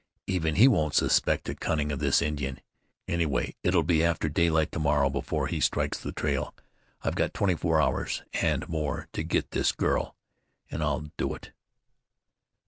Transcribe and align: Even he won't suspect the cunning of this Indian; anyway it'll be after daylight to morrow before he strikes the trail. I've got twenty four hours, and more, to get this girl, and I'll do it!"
Even 0.25 0.55
he 0.55 0.67
won't 0.67 0.95
suspect 0.95 1.43
the 1.43 1.53
cunning 1.53 1.91
of 1.91 1.99
this 1.99 2.23
Indian; 2.23 2.59
anyway 3.07 3.53
it'll 3.61 3.83
be 3.83 4.03
after 4.03 4.29
daylight 4.29 4.71
to 4.71 4.79
morrow 4.79 5.11
before 5.11 5.45
he 5.45 5.59
strikes 5.59 5.99
the 5.99 6.11
trail. 6.11 6.55
I've 7.03 7.13
got 7.13 7.35
twenty 7.35 7.53
four 7.53 7.79
hours, 7.79 8.23
and 8.33 8.67
more, 8.67 9.09
to 9.13 9.21
get 9.21 9.51
this 9.51 9.71
girl, 9.71 10.15
and 10.71 10.81
I'll 10.81 11.11
do 11.17 11.35
it!" 11.35 11.51